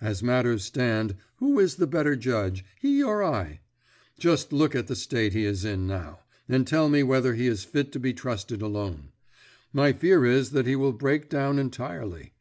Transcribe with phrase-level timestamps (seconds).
[0.00, 3.60] As matters stand, who is the better judge, he or I?
[4.18, 7.62] Just look at the state he is in now, and tell me whether he is
[7.62, 9.10] fit to be trusted alone.
[9.74, 12.32] My fear is that he will break down entirely."